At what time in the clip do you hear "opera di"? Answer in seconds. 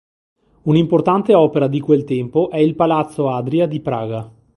1.35-1.79